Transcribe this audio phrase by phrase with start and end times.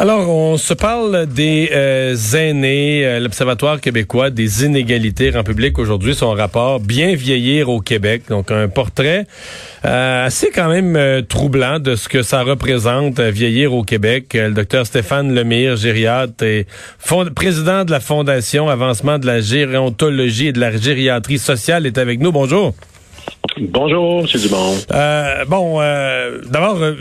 [0.00, 3.04] Alors, on se parle des euh, aînés.
[3.04, 8.22] Euh, L'Observatoire québécois des inégalités en public aujourd'hui son rapport Bien vieillir au Québec.
[8.30, 9.26] Donc, un portrait
[9.84, 14.30] euh, assez quand même troublant de ce que ça représente vieillir au Québec.
[14.32, 16.66] le docteur Stéphane Lemire, gériatre et
[17.34, 22.20] président de la Fondation Avancement de la gérontologie et de la gériatrie sociale est avec
[22.20, 22.32] nous.
[22.32, 22.72] Bonjour.
[23.58, 24.26] Bonjour, M.
[24.26, 24.74] Dumont.
[24.92, 26.94] Euh, bon, euh, d'abord, euh,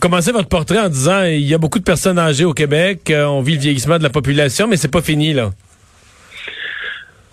[0.00, 3.40] commencez votre portrait en disant il y a beaucoup de personnes âgées au Québec, on
[3.40, 5.50] vit le vieillissement de la population, mais c'est pas fini, là.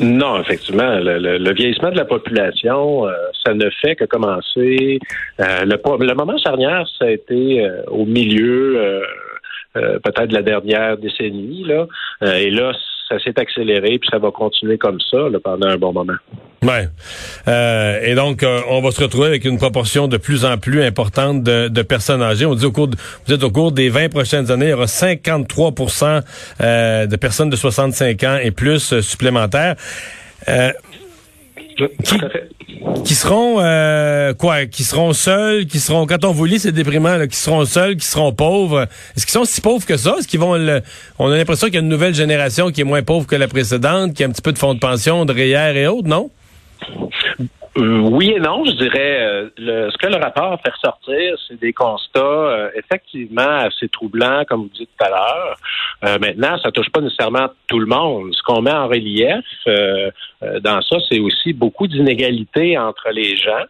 [0.00, 3.04] Non, effectivement, le, vieillissement de la population,
[3.44, 4.98] ça ne fait que commencer.
[5.38, 9.02] le, le moment charnière, ça a été au milieu,
[9.74, 11.86] peut-être de la dernière décennie, là,
[12.26, 12.72] et là,
[13.08, 16.16] ça s'est accéléré, puis ça va continuer comme ça pendant un bon moment.
[16.64, 16.88] Ouais.
[17.46, 20.82] Euh, et donc, euh, on va se retrouver avec une proportion de plus en plus
[20.82, 22.46] importante de, personnes âgées.
[22.46, 24.72] On dit au cours, de, vous êtes au cours des 20 prochaines années, il y
[24.72, 26.22] aura 53%
[26.60, 29.76] euh, de personnes de 65 ans et plus supplémentaires
[33.04, 37.26] qui, seront euh, quoi Qui seront seuls Qui seront quand on vous lit c'est déprimant
[37.26, 38.86] qui seront seuls, qui seront pauvres.
[39.16, 40.16] Est-ce qu'ils sont si pauvres que ça?
[40.18, 40.54] Est-ce qu'ils vont
[41.18, 43.48] On a l'impression qu'il y a une nouvelle génération qui est moins pauvre que la
[43.48, 46.30] précédente, qui a un petit peu de fonds de pension, de REER et autres, non?
[47.76, 49.20] Euh, oui et non, je dirais.
[49.20, 54.62] Euh, ce que le rapport fait ressortir, c'est des constats euh, effectivement assez troublants, comme
[54.62, 56.18] vous dites tout à l'heure.
[56.20, 58.32] maintenant, ça touche pas nécessairement tout le monde.
[58.32, 59.44] Ce qu'on met en relief
[60.62, 63.64] dans ça, c'est aussi beaucoup d'inégalités entre les gens.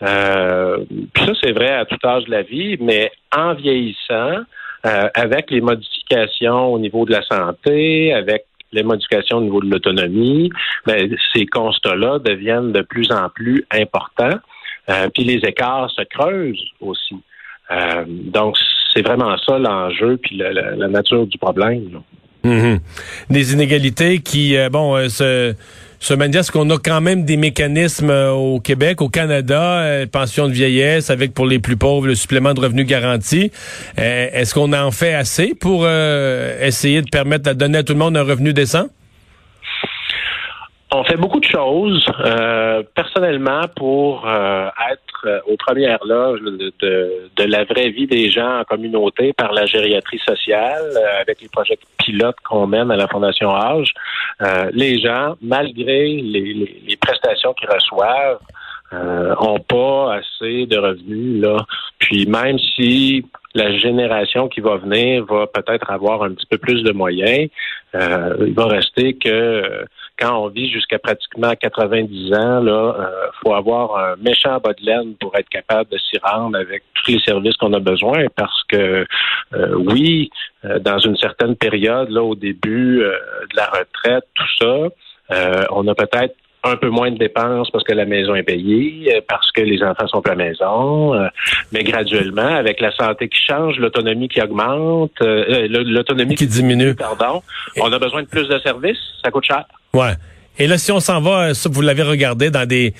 [0.00, 4.42] puis ça, c'est vrai à tout âge de la vie, mais en vieillissant,
[4.82, 10.50] avec les modifications au niveau de la santé, avec les modifications au niveau de l'autonomie,
[10.86, 14.38] ben, ces constats-là deviennent de plus en plus importants.
[14.90, 17.16] Euh, puis les écarts se creusent aussi.
[17.70, 18.56] Euh, donc,
[18.94, 22.00] c'est vraiment ça l'enjeu, puis la, nature du problème.
[22.48, 22.80] Mm-hmm.
[23.30, 25.54] Des inégalités qui, euh, bon, se
[26.00, 30.46] ce est-ce qu'on a quand même des mécanismes euh, au Québec, au Canada, euh, pension
[30.46, 33.50] de vieillesse avec pour les plus pauvres le supplément de revenus garanti?
[33.98, 37.98] Euh, est-ce qu'on en fait assez pour essayer de permettre de donner à tout le
[37.98, 38.86] monde un revenu décent?
[40.90, 42.06] On fait beaucoup de choses.
[42.24, 44.68] Euh, personnellement, pour euh,
[45.18, 49.66] être euh, aux premières loges de, la vraie vie des gens en communauté par la
[49.66, 53.92] gériatrie sociale, avec les projets pilotes qu'on mène à la Fondation Âge,
[54.72, 58.38] les gens, malgré les, les, prestations qu'ils reçoivent,
[58.92, 61.58] euh, ont pas assez de revenus là.
[61.98, 63.22] Puis même si
[63.54, 67.48] la génération qui va venir va peut-être avoir un petit peu plus de moyens,
[67.94, 69.84] euh, il va rester que
[70.18, 74.84] quand on vit jusqu'à pratiquement 90 ans, là, euh, faut avoir un méchant bas de
[74.84, 78.62] laine pour être capable de s'y rendre avec tous les services qu'on a besoin, parce
[78.64, 79.06] que
[79.54, 80.30] euh, oui,
[80.64, 83.12] euh, dans une certaine période, là, au début euh,
[83.50, 84.88] de la retraite, tout ça,
[85.70, 86.34] on a peut-être
[86.68, 90.06] un peu moins de dépenses parce que la maison est payée, parce que les enfants
[90.08, 91.14] sont à la maison,
[91.72, 97.42] mais graduellement, avec la santé qui change, l'autonomie qui augmente, l'autonomie qui diminue, pardon,
[97.80, 99.64] on a besoin de plus de services, ça coûte cher.
[99.94, 100.14] Ouais.
[100.60, 102.92] Et là, si on s'en va, ça, vous l'avez regardé dans des,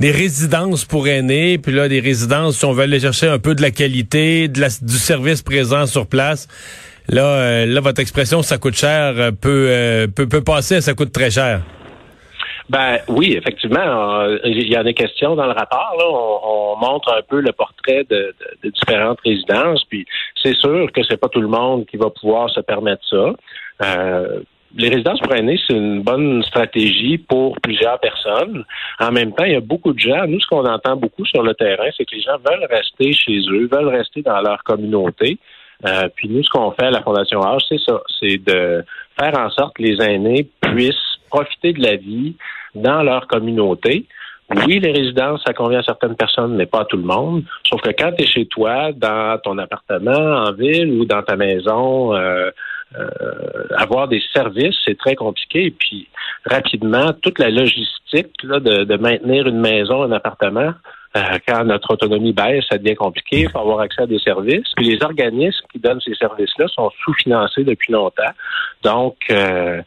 [0.00, 3.54] des résidences pour aînés, puis là, des résidences, si on veut aller chercher un peu
[3.54, 6.46] de la qualité, de la, du service présent sur place,
[7.08, 10.92] là, euh, là, votre expression, ça coûte cher, euh, peut, euh, peut, peut passer, ça
[10.92, 11.62] coûte très cher.
[12.68, 15.94] Ben oui, effectivement, il y en a question dans le rapport.
[15.98, 20.04] Là, on, montre un peu le portrait de, de, différentes résidences, puis
[20.42, 23.32] c'est sûr que c'est pas tout le monde qui va pouvoir se permettre ça.
[23.84, 24.40] Euh,
[24.76, 28.64] les résidences pour aînés, c'est une bonne stratégie pour plusieurs personnes.
[29.00, 31.42] En même temps, il y a beaucoup de gens, nous, ce qu'on entend beaucoup sur
[31.42, 35.38] le terrain, c'est que les gens veulent rester chez eux, veulent rester dans leur communauté.
[35.86, 38.84] Euh, puis nous, ce qu'on fait à la Fondation Âge, c'est ça, c'est de
[39.18, 42.36] faire en sorte que les aînés puissent profiter de la vie
[42.74, 44.06] dans leur communauté.
[44.54, 47.42] Oui, les résidences, ça convient à certaines personnes, mais pas à tout le monde.
[47.68, 51.34] Sauf que quand tu es chez toi, dans ton appartement en ville ou dans ta
[51.34, 52.14] maison
[52.94, 55.72] euh, avoir des services, c'est très compliqué.
[55.76, 56.08] Puis
[56.44, 60.72] rapidement, toute la logistique là, de, maintenir une maison, un appartement,
[61.16, 63.40] euh, quand notre autonomie baisse, ça devient compliqué.
[63.40, 64.68] Il faut avoir accès à des services.
[64.76, 68.32] Puis les organismes qui donnent ces services-là sont sous-financés depuis longtemps.
[68.82, 69.82] Donc, euh, euh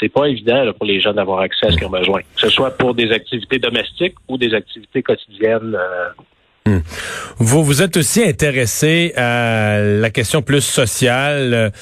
[0.00, 2.48] c'est pas évident pour les gens d'avoir accès à ce qu'ils ont besoin, que ce
[2.48, 5.76] soit pour des activités domestiques ou des activités quotidiennes
[6.68, 6.80] Hmm.
[7.38, 11.72] Vous vous êtes aussi intéressé à la question plus sociale.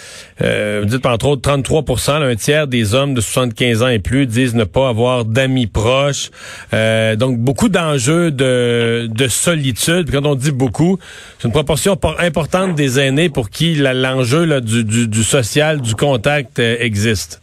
[0.42, 4.26] Euh, vous dites entre autres 33% un tiers des hommes de 75 ans et plus
[4.26, 6.30] disent ne pas avoir d'amis proches.
[6.72, 10.10] Euh, donc beaucoup d'enjeux de, de solitude.
[10.12, 10.98] quand on dit beaucoup,
[11.38, 16.60] c'est une proportion importante des aînés pour qui l'enjeu du, du, du, social, du contact
[16.60, 17.40] euh, existe.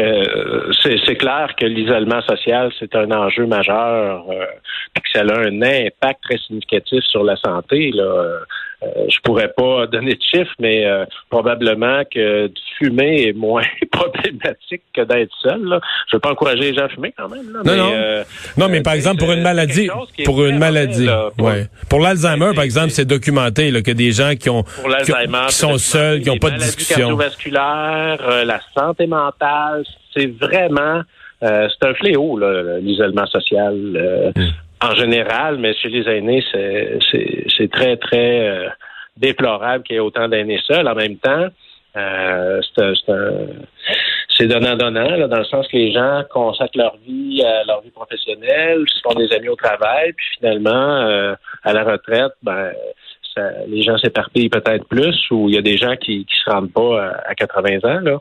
[0.00, 4.46] Euh, c'est clair que l'isolement social, c'est un enjeu majeur, euh,
[4.94, 7.90] que ça a un impact très significatif sur la santé.
[7.92, 8.40] Là.
[8.82, 13.62] Euh, je pourrais pas donner de chiffres, mais euh, probablement que de fumer est moins
[13.92, 15.62] problématique que d'être seul.
[15.64, 15.80] Là.
[16.10, 17.52] Je veux pas encourager les gens à fumer quand même.
[17.52, 17.90] Là, non, mais, non.
[17.92, 18.24] Euh,
[18.56, 19.88] non, mais par exemple pour une maladie,
[20.24, 21.06] pour une maladie,
[21.36, 21.68] pour, ouais.
[21.88, 24.64] pour l'Alzheimer, par exemple, c'est documenté là, que des gens qui ont
[25.04, 25.12] qui,
[25.50, 26.96] sont seuls, qui n'ont pas de discussion.
[26.96, 31.02] cardiovasculaire, la santé mentale, c'est vraiment
[31.40, 32.38] c'est un fléau
[32.80, 34.32] l'isolement social.
[34.34, 34.42] Mm
[34.82, 38.68] en général, mais chez les aînés, c'est très, très euh,
[39.16, 40.86] déplorable qu'il y ait autant d'aînés seuls.
[40.88, 41.46] En même temps,
[41.96, 42.60] euh,
[44.36, 48.84] c'est donnant-donnant, dans le sens que les gens consacrent leur vie à leur vie professionnelle,
[48.88, 52.72] se font des amis au travail, puis finalement, euh, à la retraite, ben,
[53.68, 56.72] les gens s'éparpillent peut-être plus, ou il y a des gens qui ne se rendent
[56.72, 58.00] pas à, 80 ans.
[58.00, 58.20] Là.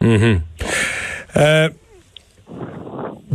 [0.00, 1.70] Mm-hmm.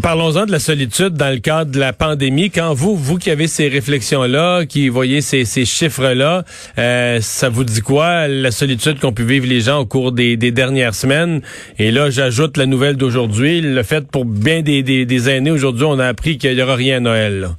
[0.02, 2.50] Parlons-en de la solitude dans le cadre de la pandémie.
[2.50, 6.44] Quand vous, vous qui avez ces réflexions-là, qui voyez ces, ces chiffres-là,
[6.80, 10.36] euh, ça vous dit quoi, la solitude qu'ont pu vivre les gens au cours des,
[10.36, 11.42] des dernières semaines?
[11.78, 16.00] Et là, j'ajoute la nouvelle d'aujourd'hui, le fait pour bien des, des, aînés, aujourd'hui, on
[16.00, 17.50] a appris qu'il n'y aura rien à Noël.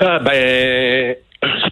[0.00, 1.14] Ah, ben,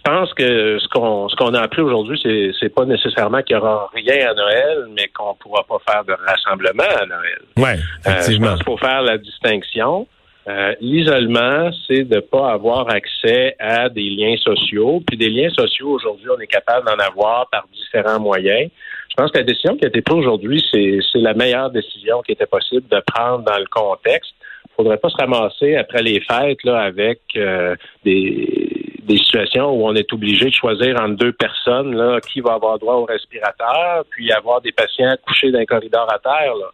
[0.03, 3.59] pense que ce qu'on ce qu'on a appris aujourd'hui, c'est c'est pas nécessairement qu'il y
[3.59, 7.41] aura rien à Noël, mais qu'on pourra pas faire de rassemblement à Noël.
[7.57, 8.47] Ouais, effectivement.
[8.47, 10.07] Euh, je pense qu'il faut faire la distinction.
[10.47, 15.01] Euh, L'isolement, c'est de pas avoir accès à des liens sociaux.
[15.07, 18.69] Puis des liens sociaux, aujourd'hui, on est capable d'en avoir par différents moyens.
[19.09, 22.31] Je pense que la décision qui a été prise aujourd'hui, c'est la meilleure décision qui
[22.31, 24.33] était possible de prendre dans le contexte.
[24.65, 28.72] Il faudrait pas se ramasser après les fêtes là avec euh, des
[29.05, 32.79] des situations où on est obligé de choisir entre deux personnes là, qui va avoir
[32.79, 36.53] droit au respirateur, puis avoir des patients couchés dans un corridor à terre.
[36.55, 36.71] Là.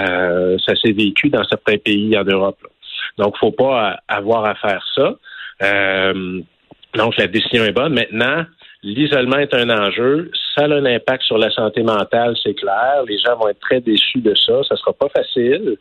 [0.00, 2.58] Euh, ça s'est vécu dans certains pays en Europe.
[2.62, 2.68] Là.
[3.18, 5.14] Donc, faut pas avoir à faire ça.
[5.62, 6.40] Euh,
[6.94, 7.94] donc, la décision est bonne.
[7.94, 8.44] Maintenant,
[8.86, 10.30] L'isolement est un enjeu.
[10.54, 13.02] Ça a un impact sur la santé mentale, c'est clair.
[13.08, 14.62] Les gens vont être très déçus de ça.
[14.68, 15.76] Ça sera pas facile.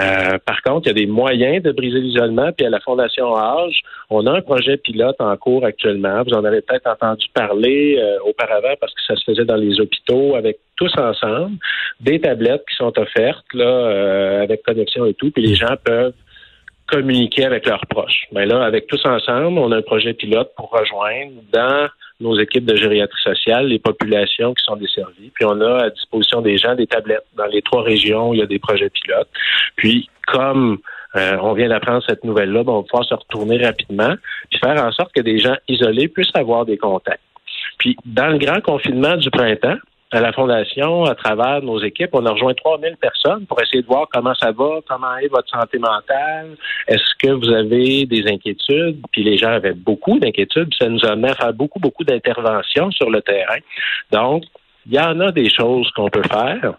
[0.00, 2.52] Euh, par contre, il y a des moyens de briser l'isolement.
[2.56, 6.22] Puis à la Fondation Âge, on a un projet pilote en cours actuellement.
[6.22, 9.78] Vous en avez peut-être entendu parler euh, auparavant parce que ça se faisait dans les
[9.78, 11.56] hôpitaux avec tous ensemble.
[12.00, 15.30] Des tablettes qui sont offertes là euh, avec connexion et tout.
[15.30, 16.14] Puis les gens peuvent
[16.86, 18.26] communiquer avec leurs proches.
[18.32, 21.88] Mais là, avec tous ensemble, on a un projet pilote pour rejoindre dans
[22.20, 25.30] nos équipes de gériatrie sociale, les populations qui sont desservies.
[25.34, 27.26] Puis on a à disposition des gens des tablettes.
[27.36, 29.28] Dans les trois régions, il y a des projets pilotes.
[29.76, 30.78] Puis comme
[31.16, 34.14] euh, on vient d'apprendre cette nouvelle-là, ben, on va pouvoir se retourner rapidement
[34.50, 37.20] puis faire en sorte que des gens isolés puissent avoir des contacts.
[37.78, 39.76] Puis dans le grand confinement du printemps,
[40.16, 43.86] à la Fondation, à travers nos équipes, on a rejoint 3000 personnes pour essayer de
[43.86, 46.56] voir comment ça va, comment est votre santé mentale,
[46.88, 51.12] est-ce que vous avez des inquiétudes, puis les gens avaient beaucoup d'inquiétudes, ça nous a
[51.12, 53.58] à faire beaucoup, beaucoup d'interventions sur le terrain.
[54.10, 54.44] Donc,
[54.86, 56.74] il y en a des choses qu'on peut faire.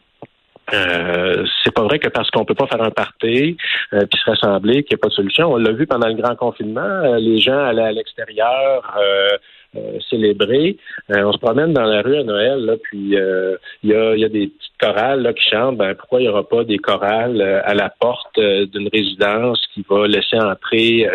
[0.74, 3.56] Euh, c'est pas vrai que parce qu'on peut pas faire un party
[3.94, 5.54] euh, puis se rassembler qu'il n'y a pas de solution.
[5.54, 8.98] On l'a vu pendant le grand confinement, euh, les gens allaient à l'extérieur
[9.78, 10.78] euh, euh, célébrer.
[11.10, 14.26] On se promène dans la rue à Noël, là, puis euh, il y, a, y,
[14.26, 15.78] a, des petites chorales là, qui chantent.
[15.78, 20.08] Ben, pourquoi il n'y aura pas des chorales à la porte d'une résidence qui va
[20.08, 21.10] laisser entrer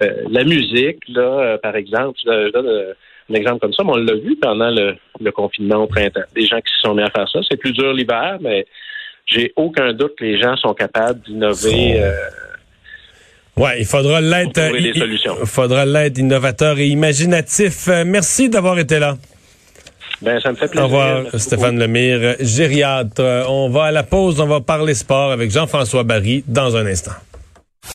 [0.00, 2.18] la musique, là, par exemple?
[2.24, 2.94] Je donne
[3.30, 6.22] un exemple comme ça, mais on l'a vu pendant le, le, confinement au printemps.
[6.34, 7.40] Des gens qui se sont mis à faire ça.
[7.48, 8.66] C'est plus dur l'hiver, mais
[9.26, 12.00] j'ai aucun doute que les gens sont capables d'innover.
[13.56, 14.60] Ouais, il faudra l'être.
[14.74, 17.88] Il faudra l'être innovateur et imaginatif.
[17.88, 19.16] Euh, merci d'avoir été là.
[20.22, 20.84] Ben, ça me fait plaisir.
[20.84, 23.46] Au revoir, Stéphane Lemire, gériatre.
[23.48, 27.12] On va à la pause, on va parler sport avec Jean-François Barry dans un instant.